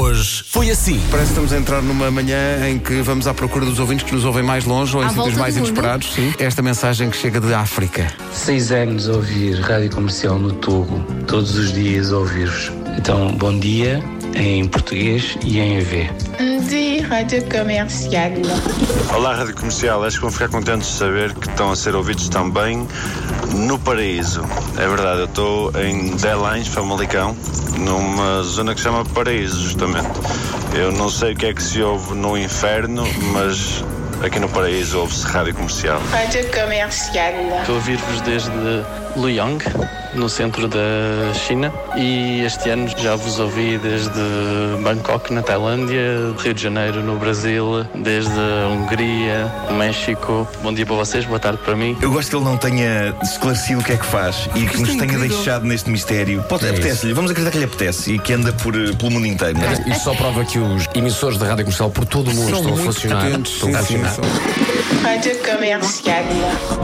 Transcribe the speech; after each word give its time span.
Hoje 0.00 0.42
foi 0.48 0.70
assim. 0.70 0.98
Parece 1.10 1.26
que 1.26 1.32
estamos 1.32 1.52
a 1.52 1.58
entrar 1.58 1.82
numa 1.82 2.10
manhã 2.10 2.66
em 2.66 2.78
que 2.78 3.02
vamos 3.02 3.26
à 3.26 3.34
procura 3.34 3.66
dos 3.66 3.78
ouvintes 3.78 4.06
que 4.06 4.14
nos 4.14 4.24
ouvem 4.24 4.42
mais 4.42 4.64
longe 4.64 4.96
ou 4.96 5.02
em 5.02 5.06
À 5.06 5.08
sítios 5.10 5.26
volta 5.26 5.40
mais 5.40 5.54
do 5.54 5.58
mundo. 5.60 5.68
inesperados. 5.68 6.12
Sim. 6.14 6.32
Esta 6.38 6.62
mensagem 6.62 7.10
que 7.10 7.16
chega 7.16 7.38
de 7.38 7.52
África. 7.52 8.10
Seis 8.32 8.72
anos 8.72 9.06
a 9.08 9.12
ouvir 9.12 9.60
rádio 9.60 9.90
comercial 9.90 10.38
no 10.38 10.52
Togo, 10.52 10.98
todos 11.26 11.54
os 11.56 11.72
dias 11.74 12.10
a 12.10 12.16
ouvir-vos. 12.18 12.72
Então, 12.96 13.32
bom 13.32 13.58
dia 13.58 14.02
em 14.34 14.66
português 14.66 15.36
e 15.44 15.58
em 15.58 15.78
EV. 15.78 16.10
de 16.68 17.00
rádio 17.00 17.42
comercial. 17.50 18.30
Olá, 19.14 19.34
Rádio 19.34 19.54
Comercial. 19.54 20.04
Acho 20.04 20.16
que 20.16 20.22
vão 20.22 20.30
ficar 20.30 20.48
contentes 20.48 20.88
de 20.88 20.94
saber 20.94 21.34
que 21.34 21.48
estão 21.48 21.70
a 21.70 21.76
ser 21.76 21.94
ouvidos 21.94 22.28
também 22.28 22.86
no 23.54 23.78
Paraíso. 23.78 24.42
É 24.78 24.88
verdade, 24.88 25.20
eu 25.20 25.26
estou 25.26 25.72
em 25.80 26.16
Delães, 26.16 26.68
Famalicão, 26.68 27.36
numa 27.78 28.42
zona 28.42 28.74
que 28.74 28.80
se 28.80 28.84
chama 28.84 29.04
Paraíso, 29.04 29.60
justamente. 29.60 30.08
Eu 30.74 30.92
não 30.92 31.10
sei 31.10 31.32
o 31.32 31.36
que 31.36 31.46
é 31.46 31.54
que 31.54 31.62
se 31.62 31.82
ouve 31.82 32.14
no 32.14 32.36
inferno, 32.36 33.04
mas 33.32 33.84
aqui 34.22 34.38
no 34.38 34.48
Paraíso 34.48 35.00
ouve-se 35.00 35.26
Rádio 35.26 35.54
Comercial. 35.54 36.00
Rádio 36.10 36.44
comercial. 36.50 37.32
Estou 37.60 37.74
a 37.74 37.78
ouvir-vos 37.78 38.20
desde 38.22 38.50
Luoyang, 39.16 39.58
no 40.14 40.28
centro 40.28 40.68
da 40.68 40.78
China, 41.46 41.72
e 41.96 42.40
este 42.44 42.70
ano 42.70 42.88
já 42.96 43.14
vos 43.16 43.38
ouvi 43.38 43.78
desde 43.78 44.10
Bangkok, 44.82 45.32
na 45.32 45.42
Tailândia, 45.42 46.34
Rio 46.38 46.54
de 46.54 46.62
Janeiro, 46.62 47.02
no 47.02 47.18
Brasil, 47.18 47.84
desde 47.94 48.32
a 48.32 48.68
Hungria, 48.68 49.52
México. 49.72 50.46
Bom 50.62 50.72
dia 50.72 50.86
para 50.86 50.94
vocês, 50.94 51.24
boa 51.26 51.38
tarde 51.38 51.58
para 51.64 51.74
mim. 51.76 51.96
Eu 52.00 52.10
gosto 52.10 52.30
que 52.30 52.36
ele 52.36 52.44
não 52.44 52.56
tenha 52.56 53.14
esclarecido 53.22 53.80
o 53.80 53.84
que 53.84 53.92
é 53.92 53.96
que 53.96 54.06
faz 54.06 54.48
e 54.54 54.66
que 54.66 54.78
nos 54.78 54.88
é 54.88 54.92
tenha 54.92 55.04
incrível. 55.04 55.28
deixado 55.28 55.66
neste 55.66 55.90
mistério. 55.90 56.42
Pode, 56.44 56.68
apetece-lhe, 56.68 57.12
vamos 57.12 57.30
acreditar 57.30 57.52
que 57.52 57.58
lhe 57.58 57.64
apetece 57.64 58.12
e 58.14 58.18
que 58.18 58.32
anda 58.32 58.52
por, 58.52 58.74
eh, 58.74 58.92
pelo 58.92 59.10
mundo 59.10 59.26
inteiro. 59.26 59.58
é? 59.58 59.90
Isto 59.90 60.04
só 60.04 60.14
prova 60.14 60.44
que 60.44 60.58
os 60.58 60.86
emissores 60.94 61.36
da 61.38 61.46
rádio 61.46 61.64
comercial 61.64 61.90
por 61.90 62.04
todo 62.06 62.30
o 62.30 62.34
mundo 62.34 62.50
São 62.50 62.60
estão 62.60 62.74
a 62.74 62.76
funcionar. 62.76 63.26
Estão 63.40 63.74
a 63.74 63.78
funcionar. 63.78 64.11
São. 64.12 64.24
Rádio 65.02 65.36
comercial. 65.38 66.24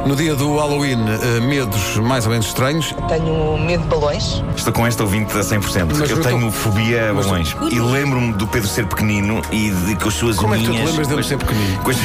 No 0.06 0.16
dia 0.16 0.34
do 0.34 0.56
Halloween, 0.56 0.98
eh, 1.08 1.40
medos 1.40 1.96
mais 1.98 2.24
ou 2.26 2.32
menos 2.32 2.46
estranhos. 2.46 2.94
Tenho 3.08 3.56
medo 3.58 3.82
de 3.82 3.88
balões. 3.88 4.42
Estou 4.56 4.72
com 4.72 4.86
esta 4.86 5.02
ouvinte 5.02 5.36
a 5.36 5.42
100%. 5.42 5.86
Mas 5.98 6.10
eu 6.10 6.16
eu 6.16 6.22
tenho 6.22 6.50
fobia 6.50 7.10
a 7.10 7.14
balões. 7.14 7.54
E 7.70 7.78
lembro-me 7.78 8.32
do 8.32 8.46
Pedro 8.46 8.68
ser 8.68 8.86
pequenino 8.86 9.40
e 9.52 9.70
de 9.70 9.96
com 9.96 10.08
as 10.08 10.14
suas 10.14 10.36
Como 10.36 10.54
é 10.54 10.58
que 10.58 10.64
tu 10.64 10.66
te 10.66 10.70
unhinhas. 10.70 10.90
lembras 10.90 11.08
dele 11.08 11.22
ser 11.22 11.38
pequenino? 11.38 11.78
Com 11.84 11.90
as, 11.90 11.96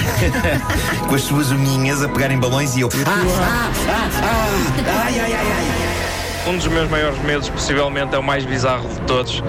com 1.07 1.15
as 1.15 1.21
suas 1.21 1.51
unhinhas 1.51 2.03
a 2.03 2.09
pegarem 2.09 2.37
balões 2.37 2.75
e 2.75 2.81
eu. 2.81 2.89
Um 6.45 6.57
dos 6.57 6.67
meus 6.67 6.89
maiores 6.89 7.17
medos, 7.21 7.47
possivelmente, 7.47 8.13
é 8.13 8.19
o 8.19 8.23
mais 8.23 8.43
bizarro 8.45 8.87
de 8.89 8.99
todos. 9.01 9.41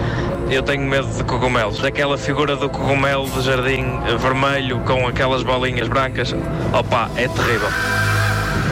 Eu 0.49 0.63
tenho 0.63 0.83
medo 0.83 1.09
de 1.09 1.25
cogumelos. 1.25 1.81
Daquela 1.81 2.17
figura 2.17 2.55
do 2.55 2.69
cogumelo 2.71 3.29
de 3.31 3.43
jardim 3.43 3.85
vermelho 4.21 4.79
com 4.81 5.07
aquelas 5.09 5.43
bolinhas 5.43 5.89
brancas. 5.89 6.33
Opa, 6.73 7.11
é 7.17 7.27
terrível. 7.27 7.69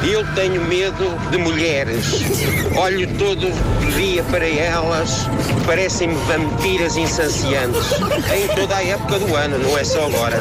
Eu 0.04 0.24
tenho 0.34 0.60
medo 0.62 1.30
de 1.30 1.38
mulheres. 1.38 2.22
Olho 2.76 3.06
todo 3.18 3.52
dia 3.94 4.22
para 4.24 4.46
elas, 4.46 5.28
parecem-me 5.64 6.14
vampiras 6.26 6.96
insaciantes. 6.96 7.92
Em 8.34 8.48
toda 8.54 8.76
a 8.76 8.84
época 8.84 9.18
do 9.20 9.34
ano, 9.36 9.58
não 9.58 9.78
é 9.78 9.84
só 9.84 10.06
agora. 10.06 10.38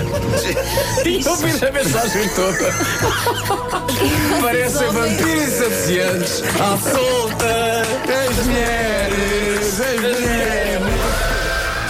Eu 1.06 1.36
vi 1.36 1.66
a 1.66 1.72
mensagem 1.72 2.30
toda. 2.30 2.72
Parecem 4.42 4.88
vampiros 4.90 5.44
insaciantes 5.44 6.44
à 6.60 6.78
solta. 6.78 7.61
As 8.42 8.48
mulheres, 8.48 9.80
as 9.80 10.02
mulheres. 10.02 10.82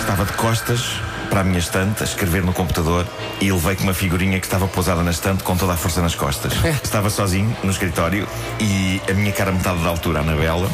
Estava 0.01 0.25
de 0.25 0.33
costas 0.33 0.99
para 1.29 1.39
a 1.39 1.43
minha 1.45 1.59
estante 1.59 2.03
a 2.03 2.05
escrever 2.05 2.43
no 2.43 2.51
computador 2.51 3.07
e 3.39 3.49
levei 3.49 3.77
com 3.77 3.83
uma 3.83 3.93
figurinha 3.93 4.37
que 4.37 4.45
estava 4.45 4.67
pousada 4.67 5.01
na 5.01 5.11
estante 5.11 5.43
com 5.43 5.55
toda 5.55 5.71
a 5.71 5.77
força 5.77 6.01
nas 6.01 6.13
costas. 6.13 6.51
Estava 6.83 7.09
sozinho 7.09 7.55
no 7.63 7.71
escritório 7.71 8.27
e 8.59 9.01
a 9.09 9.13
minha 9.13 9.31
cara 9.31 9.53
metade 9.53 9.81
da 9.81 9.87
altura, 9.87 10.19
a 10.19 10.21
Anabela, 10.23 10.69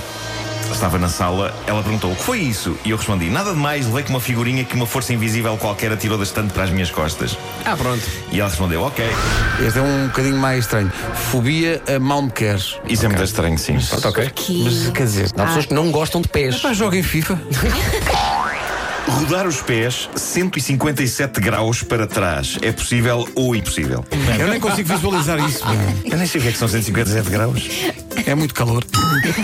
estava 0.72 0.98
na 0.98 1.10
sala. 1.10 1.54
Ela 1.66 1.82
perguntou: 1.82 2.12
O 2.12 2.16
que 2.16 2.24
foi 2.24 2.40
isso? 2.40 2.78
E 2.86 2.92
eu 2.92 2.98
respondi: 2.98 3.30
Nada 3.30 3.52
de 3.52 3.58
mais, 3.58 3.86
levei 3.86 4.04
com 4.04 4.10
uma 4.12 4.20
figurinha 4.20 4.64
que 4.64 4.76
uma 4.76 4.86
força 4.86 5.14
invisível 5.14 5.58
qualquer 5.58 5.92
atirou 5.92 6.18
da 6.18 6.24
estante 6.24 6.54
para 6.54 6.64
as 6.64 6.70
minhas 6.70 6.90
costas. 6.92 7.38
Ah, 7.66 7.76
pronto. 7.76 8.04
E 8.32 8.40
ela 8.40 8.50
respondeu: 8.50 8.82
Ok. 8.84 9.06
Este 9.66 9.80
é 9.80 9.82
um 9.82 10.08
bocadinho 10.08 10.38
mais 10.38 10.66
estranho. 10.66 10.92
Fobia 11.32 11.82
a 11.94 12.00
mal 12.00 12.22
me 12.22 12.32
queres. 12.32 12.78
Isso 12.88 13.06
é 13.06 13.08
muito 13.08 13.24
estranho, 13.24 13.58
sim. 13.58 13.78
Pronto, 13.80 14.10
ok. 14.10 14.32
Mas 14.64 14.90
quer 14.92 15.04
dizer, 15.04 15.32
Há 15.38 15.46
pessoas 15.46 15.66
que 15.66 15.74
não 15.74 15.92
gostam 15.92 16.22
de 16.22 16.28
pés. 16.28 16.58
pá, 16.60 16.74
joga 16.74 16.98
em 16.98 17.04
FIFA. 17.04 17.40
Rodar 19.08 19.48
os 19.48 19.62
pés 19.62 20.10
157 20.18 21.40
graus 21.40 21.82
para 21.82 22.06
trás 22.06 22.58
é 22.62 22.74
possível 22.74 23.26
ou 23.36 23.56
impossível? 23.56 24.04
Eu 24.38 24.48
nem 24.50 24.60
consigo 24.60 24.94
visualizar 24.94 25.40
isso. 25.48 25.64
Eu 26.04 26.18
nem 26.18 26.28
sei 26.28 26.40
o 26.40 26.44
que 26.44 26.50
é 26.50 26.52
que 26.52 26.58
são 26.58 26.68
157 26.68 27.30
graus. 27.30 27.64
É 28.28 28.36
muito 28.36 28.54
calor. 28.54 28.84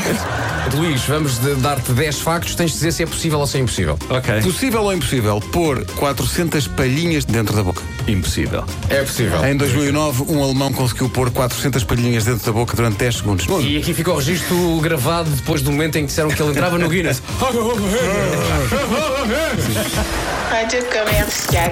Luís, 0.75 1.01
vamos 1.05 1.37
dar-te 1.61 1.93
10 1.93 2.19
factos. 2.19 2.53
Tens 2.53 2.71
de 2.71 2.77
dizer 2.77 2.91
se 2.91 3.03
é 3.03 3.05
possível 3.05 3.39
ou 3.39 3.47
se 3.47 3.57
é 3.57 3.61
impossível. 3.61 3.97
Ok. 4.09 4.41
Possível 4.41 4.83
ou 4.83 4.93
impossível 4.93 5.39
pôr 5.39 5.85
400 5.95 6.67
palhinhas 6.67 7.23
dentro 7.23 7.55
da 7.55 7.63
boca? 7.63 7.81
Impossível. 8.09 8.65
É 8.89 9.01
possível. 9.01 9.45
Em 9.45 9.55
2009, 9.55 10.25
um 10.27 10.43
alemão 10.43 10.73
conseguiu 10.73 11.07
pôr 11.07 11.31
400 11.31 11.85
palhinhas 11.85 12.25
dentro 12.25 12.45
da 12.45 12.51
boca 12.51 12.75
durante 12.75 12.97
10 12.97 13.15
segundos. 13.15 13.45
E 13.61 13.77
aqui 13.77 13.93
fica 13.93 14.11
o 14.11 14.17
registro 14.17 14.79
gravado 14.81 15.29
depois 15.29 15.61
do 15.61 15.71
momento 15.71 15.95
em 15.97 16.01
que 16.01 16.07
disseram 16.07 16.29
que 16.29 16.41
ele 16.41 16.51
entrava 16.51 16.77
no 16.77 16.89
Guinness. 16.89 17.23
Rádio 20.51 20.83
comercial. 20.85 21.71